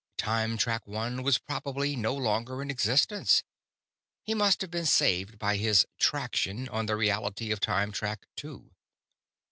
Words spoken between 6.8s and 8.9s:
the reality of Time Track Two.